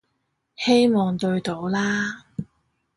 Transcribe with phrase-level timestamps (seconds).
[0.55, 2.25] 希望對到啦